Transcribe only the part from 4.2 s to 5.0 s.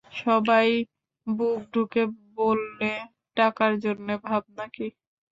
ভাবনা কী?